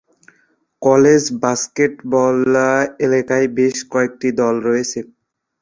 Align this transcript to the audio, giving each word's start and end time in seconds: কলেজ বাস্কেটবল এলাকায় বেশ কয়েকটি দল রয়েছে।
কলেজ 0.81 1.23
বাস্কেটবল 1.41 2.37
এলাকায় 3.05 3.47
বেশ 3.57 3.75
কয়েকটি 3.91 4.27
দল 4.39 4.55
রয়েছে। 4.67 4.99